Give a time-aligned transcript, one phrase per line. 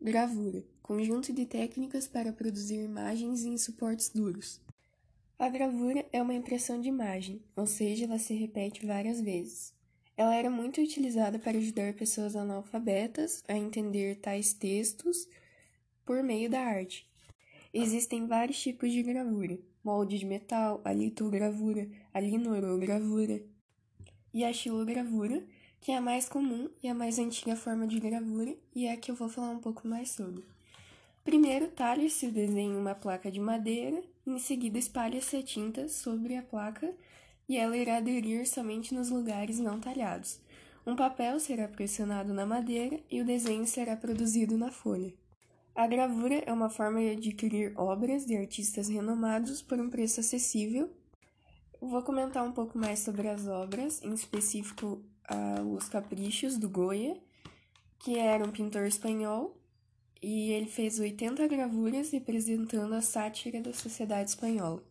[0.00, 4.60] Gravura conjunto de técnicas para produzir imagens em suportes duros.
[5.36, 9.74] A gravura é uma impressão de imagem, ou seja, ela se repete várias vezes.
[10.16, 15.28] Ela era muito utilizada para ajudar pessoas analfabetas a entender tais textos
[16.06, 17.04] por meio da arte.
[17.74, 23.42] Existem vários tipos de gravura: molde de metal, a litogravura, a linorogravura
[24.32, 25.44] e a xilogravura,
[25.80, 28.96] que é a mais comum e a mais antiga forma de gravura e é a
[28.96, 30.44] que eu vou falar um pouco mais sobre.
[31.24, 36.36] Primeiro, talha-se o desenho em uma placa de madeira, em seguida espalha-se a tinta sobre
[36.36, 36.94] a placa
[37.48, 40.40] e ela irá aderir somente nos lugares não talhados.
[40.86, 45.12] Um papel será pressionado na madeira e o desenho será produzido na folha.
[45.74, 50.90] A gravura é uma forma de adquirir obras de artistas renomados por um preço acessível.
[51.80, 55.00] Vou comentar um pouco mais sobre as obras, em específico
[55.30, 57.16] uh, Os Caprichos do Goya,
[58.00, 59.56] que era um pintor espanhol,
[60.20, 64.82] e ele fez 80 gravuras representando a sátira da sociedade espanhola.